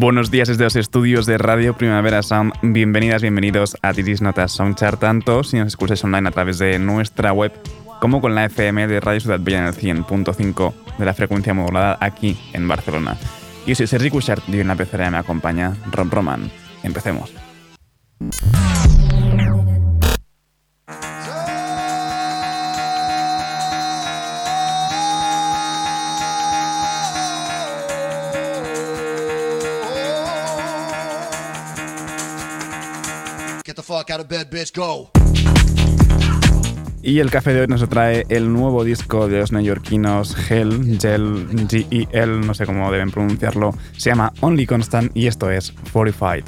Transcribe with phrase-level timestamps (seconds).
[0.00, 2.54] Buenos días desde los estudios de Radio Primavera Sound.
[2.62, 7.34] Bienvenidas, bienvenidos a Tiris Notas Soundchart, tanto si nos escucháis online a través de nuestra
[7.34, 7.52] web
[8.00, 11.98] como con la FM de Radio Ciudad Bella en el 100.5 de la frecuencia modulada
[12.00, 13.18] aquí en Barcelona.
[13.66, 16.50] Y soy Sergi Cushart y en la pecera me acompaña Ron Roman.
[16.82, 17.34] Empecemos.
[37.02, 41.48] Y el café de hoy nos trae el nuevo disco de los neoyorquinos Hell, Gel,
[41.48, 43.72] G-E-L, no sé cómo deben pronunciarlo.
[43.96, 46.44] Se llama Only Constant y esto es Fortified.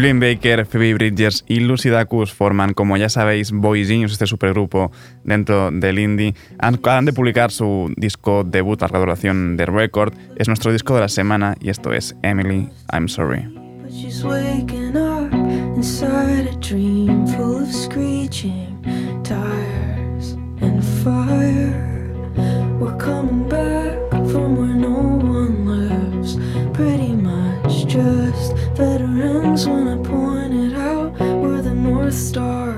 [0.00, 4.90] Julian Baker, Phoebe Bridgers y Lucy Dacus forman, como ya sabéis, Boy Genius, este supergrupo
[5.24, 6.34] dentro del indie.
[6.58, 10.14] Acaban de publicar su disco debut, la graduación de Record.
[10.36, 13.46] Es nuestro disco de la semana y esto es Emily, I'm Sorry.
[29.10, 32.69] Veterans when I pointed out where the North Star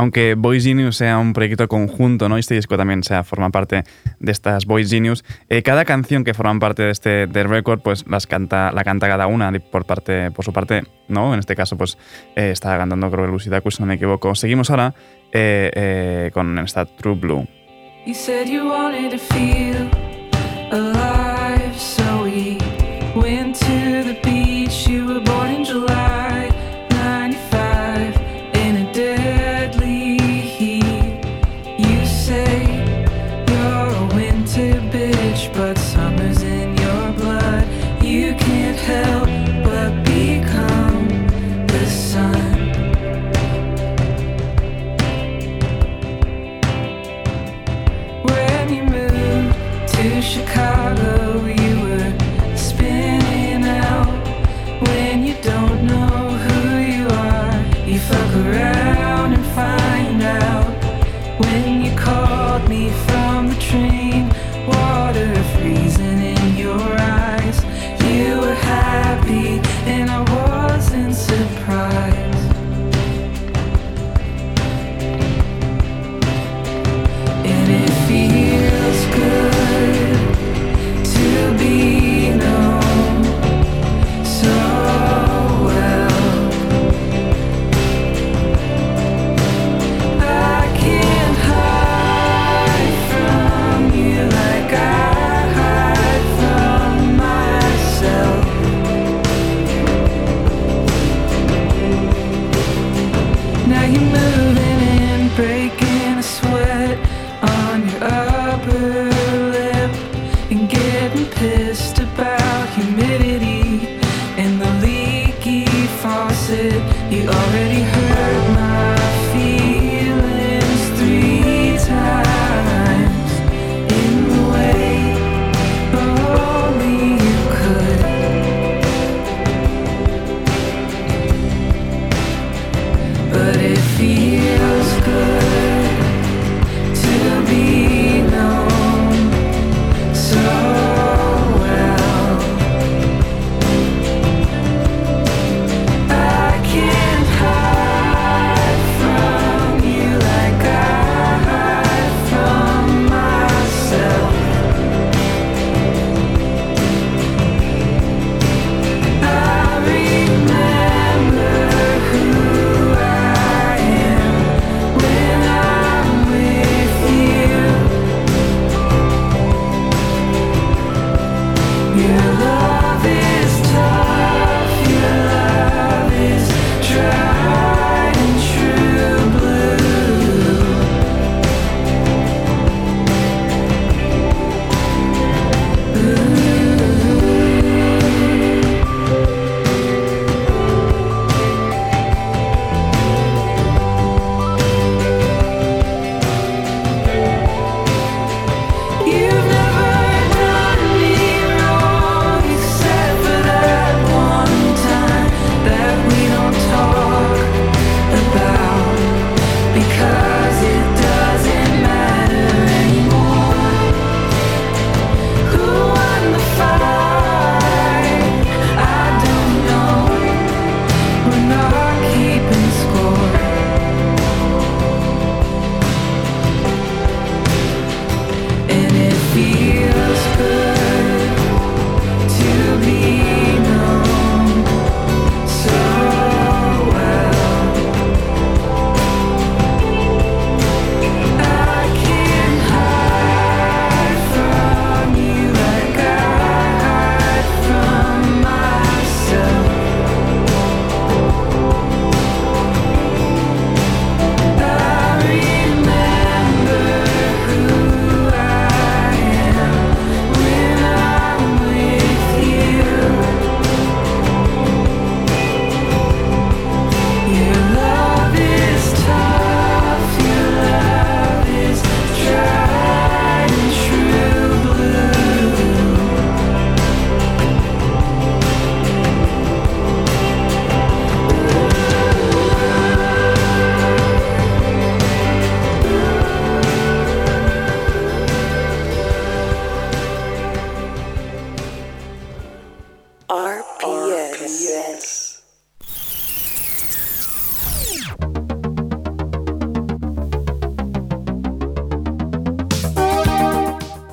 [0.00, 2.38] aunque Boy Genius sea un proyecto conjunto, ¿no?
[2.38, 3.84] este disco también sea, forma parte
[4.18, 8.06] de estas Boy Genius, eh, cada canción que forman parte de este del record, pues
[8.08, 11.34] las canta, la canta cada una por, parte, por su parte, ¿no?
[11.34, 11.98] En este caso, pues
[12.34, 14.34] eh, está cantando creo que Lucy Dacus, si no me equivoco.
[14.34, 14.94] Seguimos ahora
[15.32, 17.46] eh, con esta True Blue.
[18.06, 19.86] You said you wanted to feel
[20.72, 22.56] alive, so we
[23.14, 24.88] went to the beach.
[24.88, 26.09] You were born in July.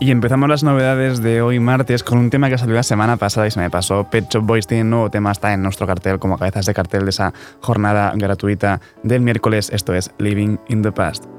[0.07, 3.45] Y empezamos las novedades de hoy martes con un tema que salió la semana pasada
[3.45, 4.09] y se me pasó.
[4.09, 7.03] Pet Shop Boys tiene un nuevo tema, está en nuestro cartel como cabezas de cartel
[7.03, 9.69] de esa jornada gratuita del miércoles.
[9.69, 11.36] Esto es Living in the Past.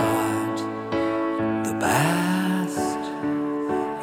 [0.00, 0.58] start.
[1.64, 3.02] The past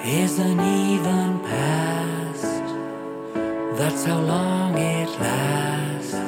[0.06, 2.68] is an even past.
[3.78, 6.27] That's how long it lasts.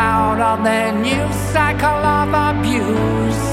[0.00, 3.44] About on their new cycle of abuse.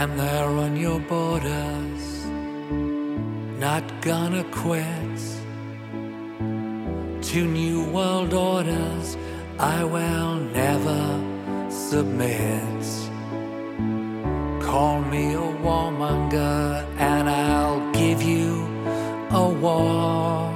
[0.00, 2.04] And there on your borders
[3.58, 5.20] not gonna quit.
[7.30, 9.16] To new world orders,
[9.58, 10.33] I will
[11.94, 12.84] submit.
[14.68, 18.50] Call me a warmonger, and I'll give you
[19.42, 20.50] a war.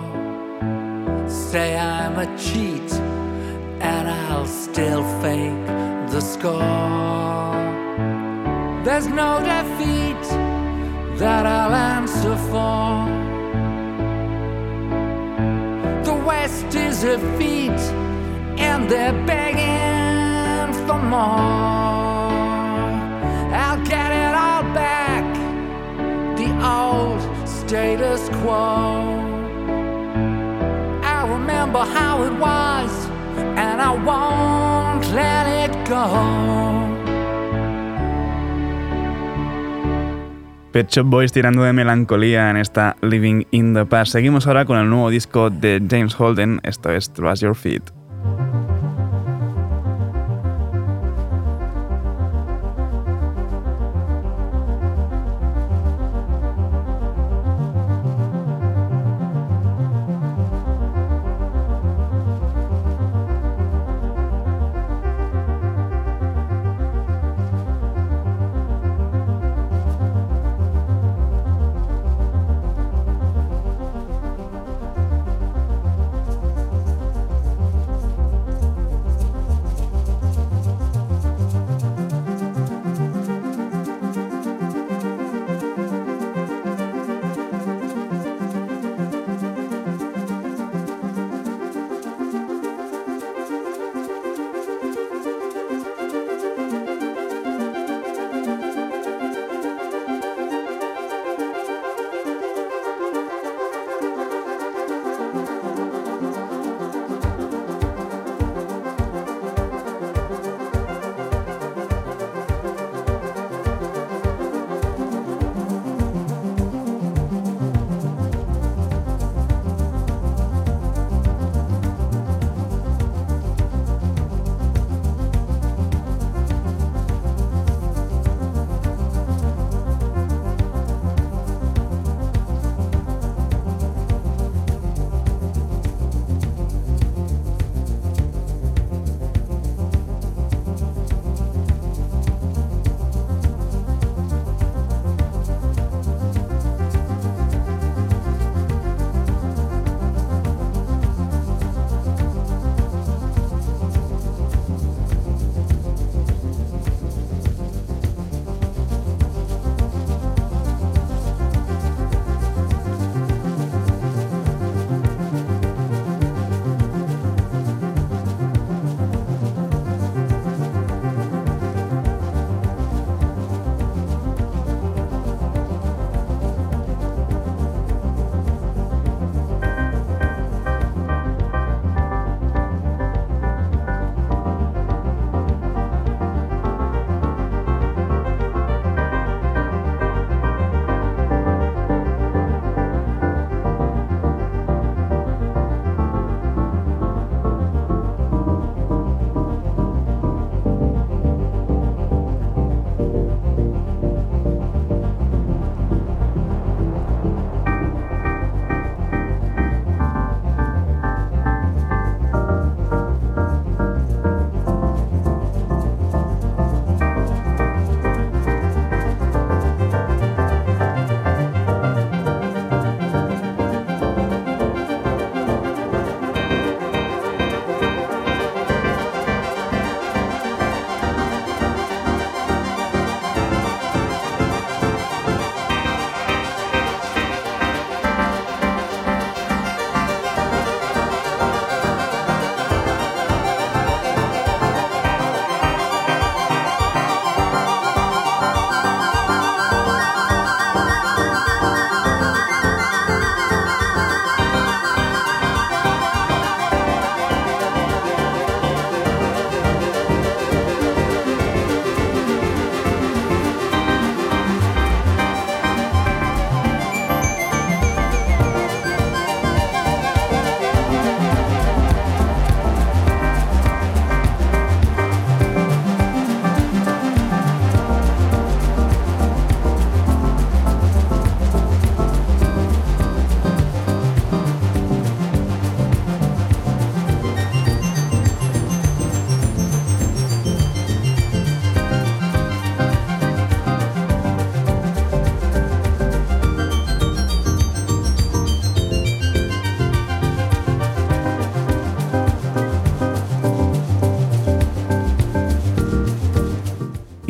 [1.29, 2.91] Say I'm a cheat,
[3.93, 5.67] and I'll still fake
[6.13, 7.55] the score.
[8.85, 10.25] There's no defeat
[11.23, 12.89] that I'll answer for.
[16.09, 17.83] The West is a feat,
[18.69, 19.48] and they're begging
[20.89, 22.33] for more.
[23.53, 25.25] I'll get it all back,
[26.41, 29.05] the old status quo.
[31.03, 32.91] I remember how it was,
[33.37, 36.05] and I won't let it go.
[40.73, 44.13] Pet Shop Boys tirando de melancolía en esta Living in the Past.
[44.13, 47.98] Seguimos ahora con el nuevo disco de James Holden, esto es Trust Your Feet.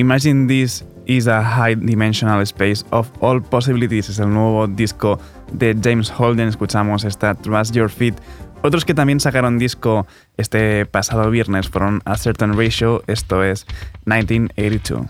[0.09, 4.09] Imagine This is a High Dimensional Space of All Possibilities.
[4.09, 5.21] Es el nuevo disco
[5.53, 6.49] de James Holden.
[6.49, 8.14] Escuchamos esta Trust Your Feet.
[8.62, 10.07] Otros que también sacaron disco
[10.38, 13.03] este pasado viernes fueron A Certain Ratio.
[13.07, 13.66] Esto es
[14.07, 15.07] 1982.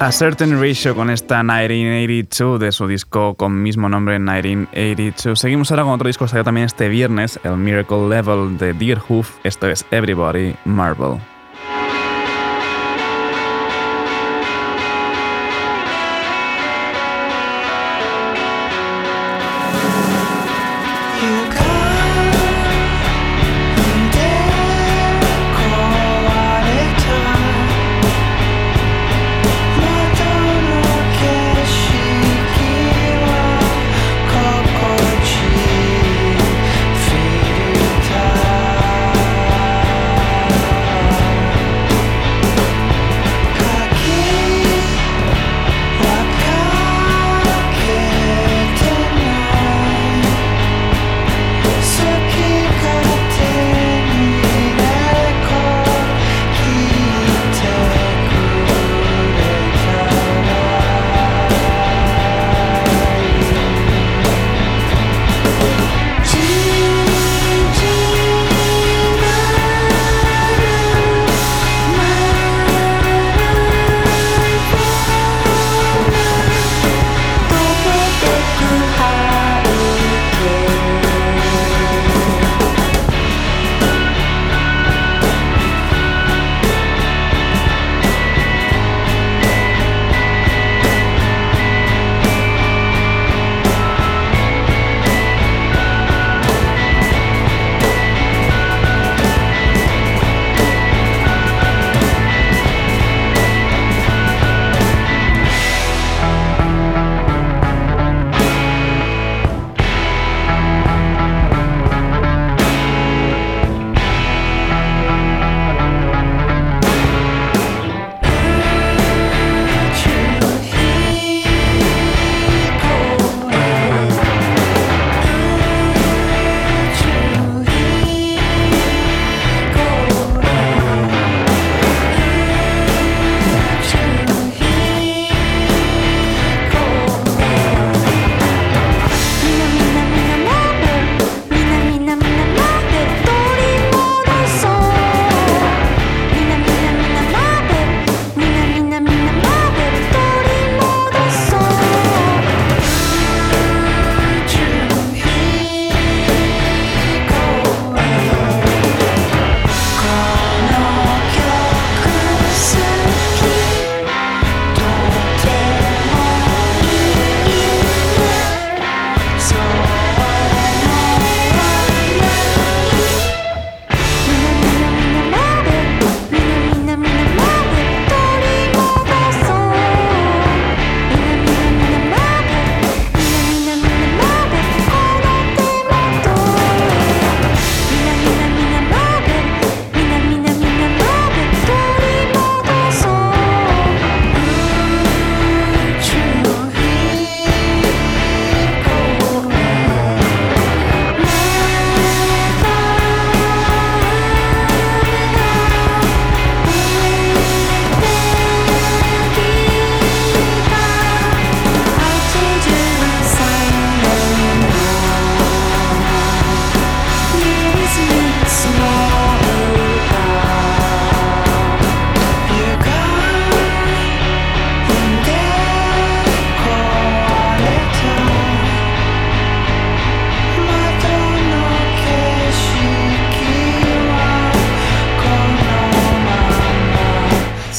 [0.00, 5.40] A Certain Ratio con esta 1982 de su disco con mismo nombre 1982.
[5.40, 9.28] Seguimos ahora con otro disco que salió también este viernes, el Miracle Level de Deerhoof.
[9.42, 11.18] Esto es Everybody Marvel.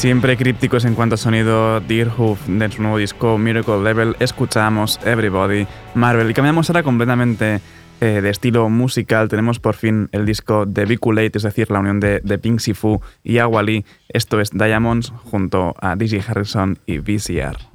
[0.00, 4.98] Siempre crípticos en cuanto a sonido, Dear Hoof, de su nuevo disco Miracle Level, escuchamos
[5.04, 6.30] Everybody, Marvel.
[6.30, 7.60] Y cambiamos ahora completamente
[8.00, 9.28] eh, de estilo musical.
[9.28, 13.02] Tenemos por fin el disco de Biculate, es decir, la unión de, de Pink Sifu
[13.22, 13.84] y Awali.
[14.08, 17.69] Esto es Diamonds junto a DJ Harrison y VCR.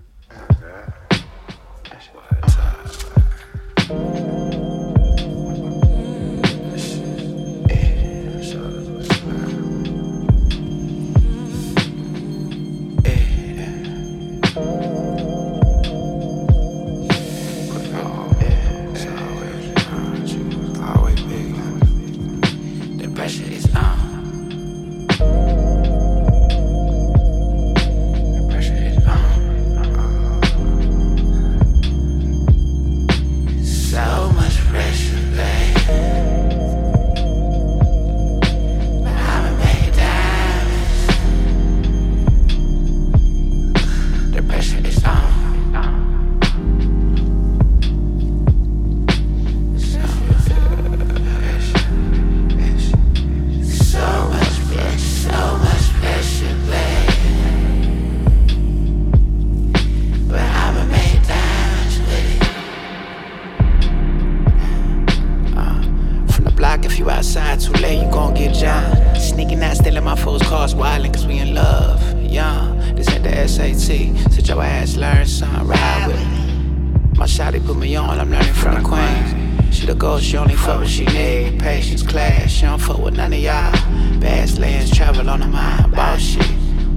[78.25, 79.75] I'm learning from the queens.
[79.77, 80.25] She the ghost.
[80.25, 81.59] she only fuck what she need.
[81.59, 83.71] Patience, class, she don't fuck with none of y'all.
[84.19, 86.43] Bad lands, travel on the mind, boss shit.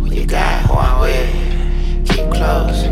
[0.00, 2.82] When you got who I'm with, keep close,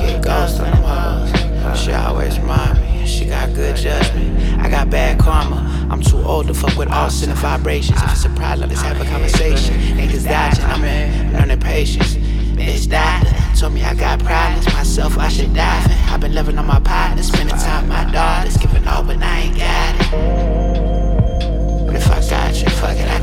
[0.00, 1.78] get ghost on them hoes.
[1.78, 4.60] She always remind me, she got good judgment.
[4.60, 5.86] I got bad karma.
[5.88, 8.02] I'm too old to fuck with all sin vibrations.
[8.02, 9.76] If it's a problem, let's have a conversation.
[9.96, 12.16] Niggas dodging, I'm in, learning patience.
[12.16, 13.45] Bitch, die.
[13.58, 15.92] Told me I got problems, myself, I should dive in.
[16.10, 19.38] I've been living on my partners, spending time with my daughters, giving all, but I
[19.38, 20.10] ain't got it.
[21.86, 23.15] But if I got you, fuck it,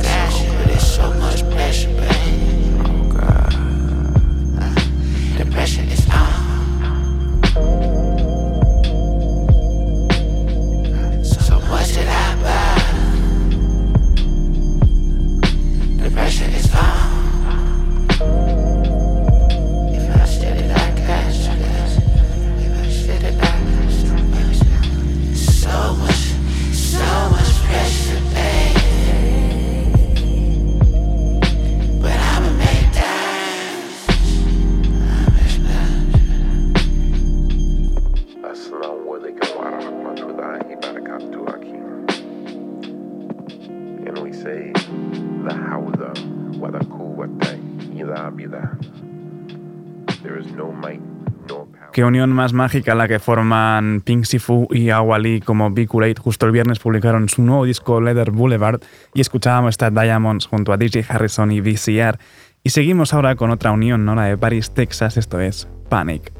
[51.93, 56.17] Qué unión más mágica la que forman Pink Sifu y Awali como Big Aid.
[56.17, 58.82] Justo el viernes publicaron su nuevo disco Leather Boulevard
[59.13, 62.17] y escuchábamos esta Diamonds junto a DJ Harrison y VCR.
[62.63, 64.15] Y seguimos ahora con otra unión, ¿no?
[64.15, 66.34] La de Paris, Texas, esto es Panic.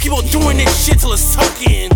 [0.00, 1.90] Keep on doing this shit till it's soaking.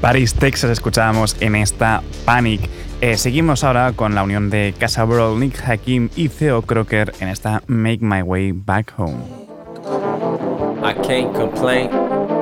[0.00, 2.70] Paris, Texas, escuchábamos en esta Panic.
[3.00, 7.28] Eh, seguimos ahora con la unión de Casa Brawl, Nick Hakim y Theo Crocker en
[7.28, 9.18] esta Make My Way Back Home.
[10.82, 11.90] I can't complain.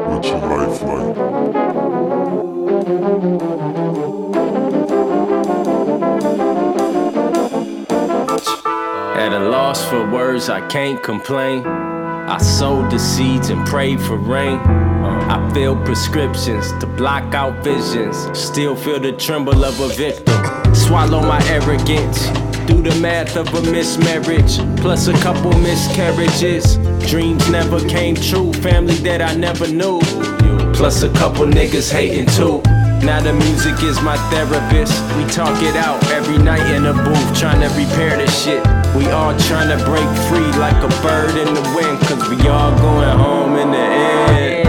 [0.06, 1.33] What's your life like?
[9.50, 11.66] Loss for words, I can't complain.
[11.66, 14.58] I sowed the seeds and prayed for rain.
[14.58, 18.16] I filled prescriptions to block out visions.
[18.32, 20.74] Still feel the tremble of a victim.
[20.74, 22.26] Swallow my arrogance.
[22.66, 26.78] Do the math of a mismarriage, plus a couple miscarriages.
[27.10, 30.00] Dreams never came true, family that I never knew.
[30.72, 32.62] Plus a couple niggas hating too.
[33.04, 34.94] Now the music is my therapist.
[35.18, 38.64] We talk it out every night in a booth, trying to repair this shit.
[38.94, 42.70] We all trying to break free like a bird in the wind, cause we all
[42.78, 44.68] going home in the end.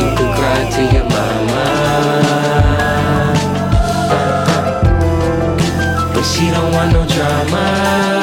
[0.00, 1.64] You could cry to your mama.
[6.12, 8.13] But she don't want no drama.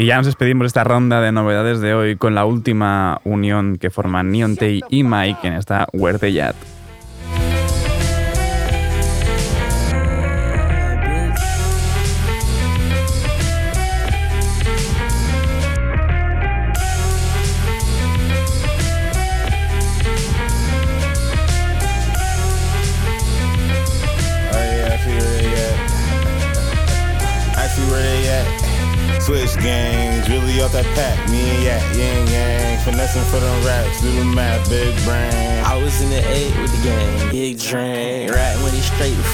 [0.00, 3.78] Y ya nos despedimos de esta ronda de novedades de hoy con la última unión
[3.78, 6.54] que forman Neontei y Mike en esta Where.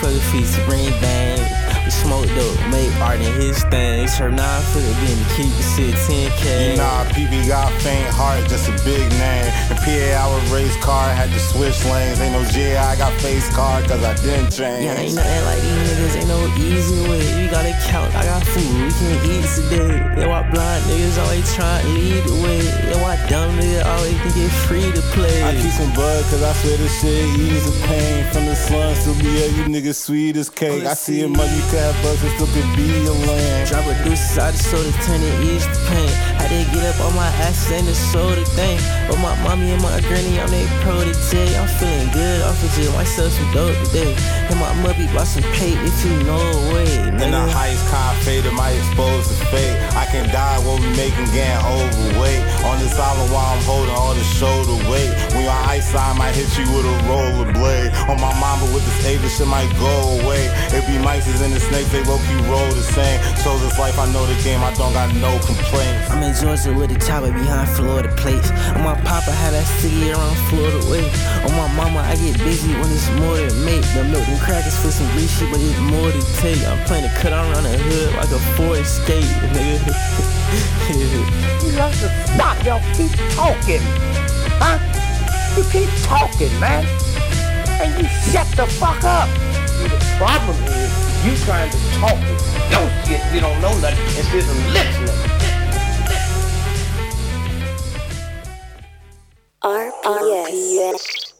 [0.05, 1.41] trophies, ring bang.
[1.83, 4.13] We smoked up, made art in his things.
[4.19, 6.75] Her now for the bin to shit 10K.
[6.75, 9.47] You know, PB got faint heart, just a big name.
[9.71, 12.19] And PA, our race car, had to switch lanes.
[12.19, 14.83] Ain't no G, I got face card, cause I didn't change.
[14.83, 17.23] Yeah, ain't nothing like these niggas, ain't no easy way.
[17.39, 19.95] You gotta count, I got food, we can eat today.
[20.19, 22.59] Yeah, why blind niggas always trying to lead the way.
[22.67, 25.39] Yeah, why dumb niggas always think it's free to play.
[25.45, 28.27] I keep some bud, cause I swear this shit ease the pain.
[28.35, 30.83] From the slums to be a you niggas sweet as cake.
[30.83, 33.71] Oh, I see a money cat bus, it still could be a land.
[33.71, 36.09] Drop a deuces out the soda, turn it east to pain.
[36.41, 38.81] I did get up on my ass and the soda thing.
[39.09, 41.57] But my mommy and my granny, I'm they protege.
[41.57, 44.15] I'm feeling good off of jail, myself some dope today.
[44.49, 46.89] And my mubby bought some pay if you know a way.
[47.09, 47.85] In the highest
[48.45, 49.77] con faded, my exposed to fate.
[49.95, 52.43] I can die when we making getting overweight.
[52.65, 55.11] On this island while I'm holding all the shoulder weight.
[55.33, 57.93] When you're ice, I might hit you with a roller blade.
[58.09, 60.49] On my mama with this Ava shit might go away.
[60.73, 63.21] It be mice and the snakes, they low key roll the same.
[63.39, 66.11] So this life, I know the game, I don't got no complaints.
[66.11, 68.51] I'm in Georgia with the chopper behind Florida plates.
[68.77, 71.05] On my papa had that city around Florida way.
[71.45, 73.85] On my mama, I get busy when it's more than mate.
[73.95, 76.61] The milk and crackers for some shit, but it's more to take.
[76.67, 79.25] I'm playing to cut around the hood like a Ford skate,
[79.55, 79.95] nigga.
[81.65, 83.81] You have to stop, y'all keep talking.
[84.61, 84.79] Huh?
[85.57, 86.85] You keep talking, man.
[87.81, 89.29] And you shut the fuck up.
[89.69, 90.91] See, the problem is
[91.25, 92.19] you trying to talk
[92.71, 95.35] don't shit you don't know nothing instead of listening.
[99.63, 101.35] RPS.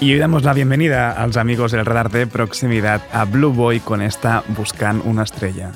[0.00, 3.80] Y hoy damos la bienvenida a los amigos del radar de proximidad a Blue Boy
[3.80, 5.72] con esta Buscan una estrella.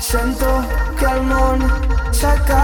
[0.00, 0.62] Sento
[0.98, 1.60] que el món
[2.12, 2.63] s'acabe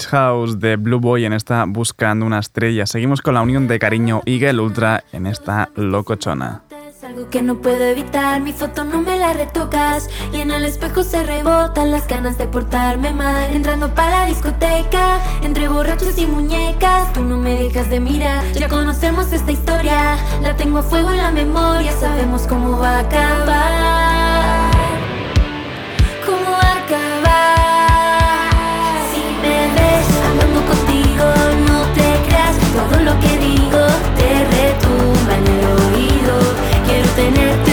[0.00, 2.86] Witch House de Blue Boy en esta Buscando una estrella.
[2.86, 6.62] Seguimos con la unión de Cariño y Gel Ultra en esta Locochona.
[6.88, 10.08] Es algo que no puedo evitar, mi foto no me la retocas.
[10.32, 13.52] Y en el espejo se rebotan las ganas de portarme mal.
[13.52, 17.12] Entrando para la discoteca, entre borrachos y muñecas.
[17.12, 20.16] Tú no me dejas de mirar, ya conocemos esta historia.
[20.40, 24.29] La tengo a fuego en la memoria, sabemos cómo va a acabar.
[33.04, 33.86] lo que digo
[34.16, 36.36] te retumba en el oído.
[36.86, 37.69] Quiero tenerte.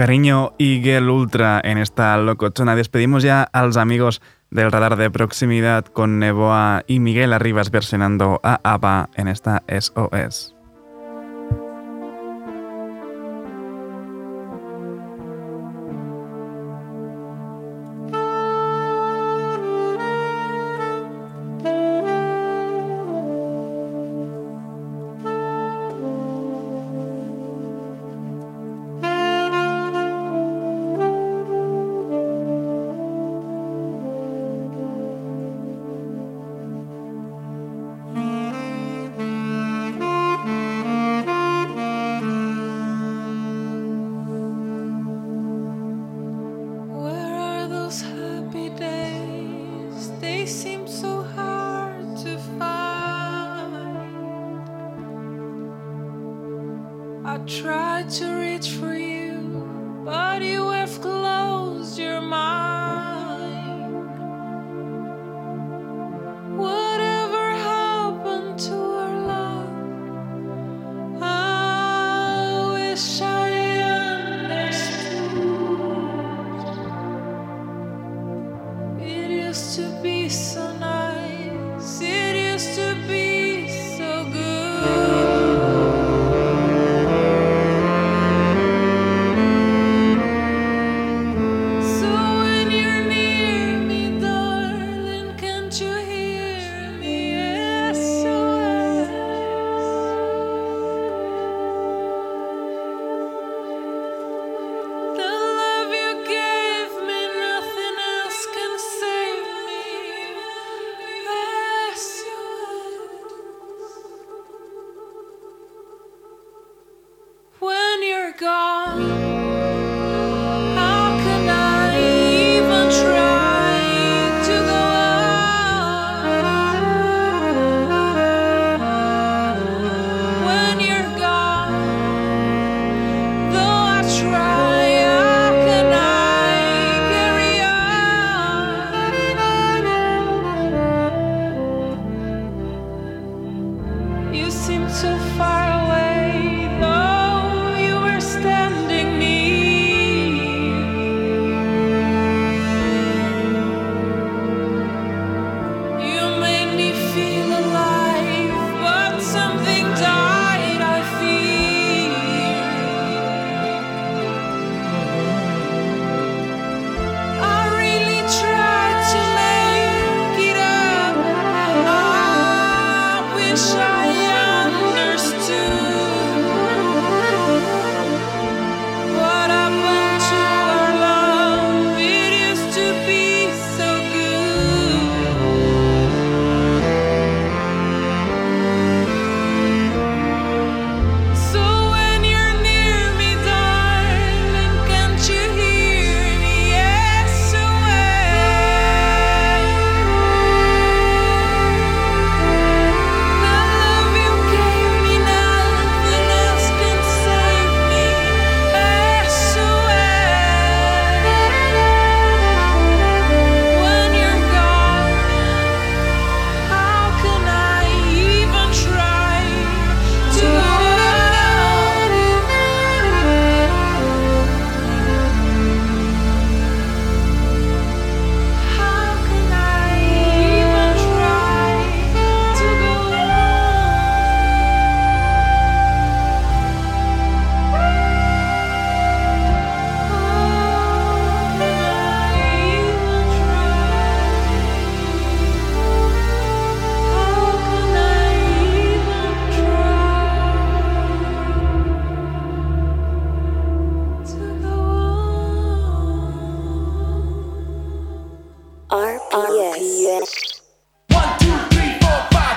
[0.00, 2.74] Cariño y Girl Ultra en esta locochona.
[2.74, 8.40] Despedimos ya a los amigos del radar de proximidad con Neboa y Miguel Arribas versionando
[8.42, 10.54] a ABBA en esta SOS.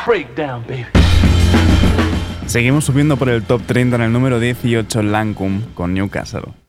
[0.05, 0.85] Breakdown, baby.
[2.45, 6.62] Seguimos subiendo por el top 30 en el número 18 Lancome con Newcastle.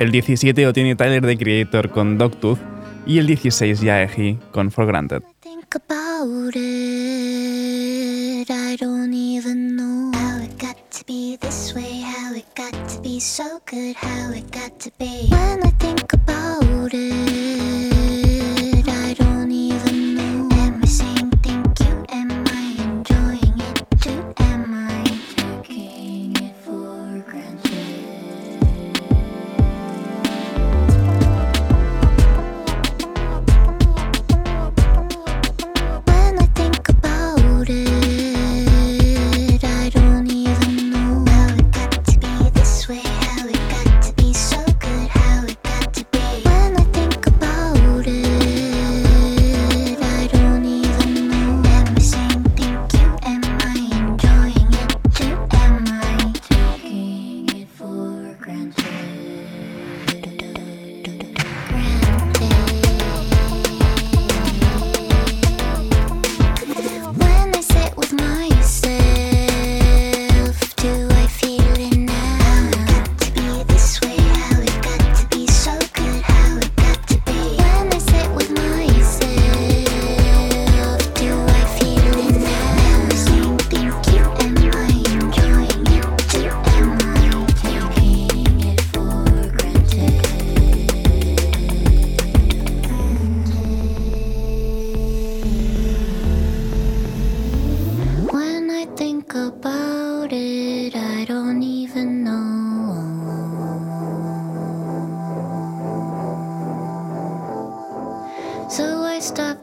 [0.00, 2.58] El 17 lo tiene Tyler the Creator con Dogtooth
[3.04, 5.22] y el 16 ya Eji con For Granted.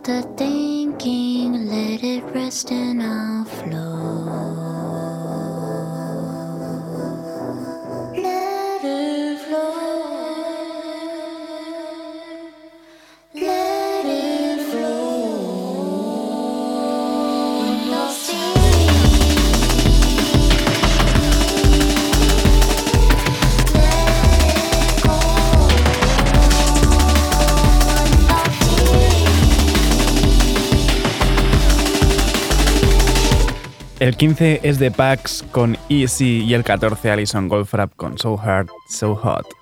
[0.08, 3.27] The thinking, let it rest in I'll
[34.08, 38.70] El 15 es de Pax con Easy y el 14 Alison Goldfrapp con So Hard,
[38.88, 39.57] So Hot.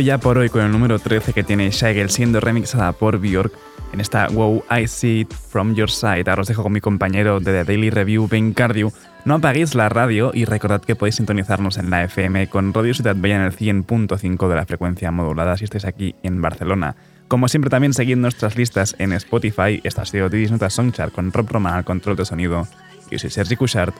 [0.00, 3.52] Ya por hoy con el número 13 que tiene Shagel siendo remixada por Björk
[3.92, 6.24] en esta Wow I See It From Your Side.
[6.28, 8.92] Ahora os dejo con mi compañero de The Daily Review, Ben Cardew.
[9.24, 13.16] No apaguéis la radio y recordad que podéis sintonizarnos en la FM con Radio Ciudad
[13.16, 16.94] Bella en el 100.5 de la frecuencia modulada si estáis aquí en Barcelona.
[17.26, 19.80] Como siempre también seguid nuestras listas en Spotify.
[19.82, 22.68] Esta ha sido Didis Notas Songchart con Rob Roma al control de sonido.
[23.10, 23.94] Yo soy Sergi Cushart.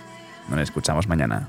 [0.48, 1.48] Nos escuchamos mañana.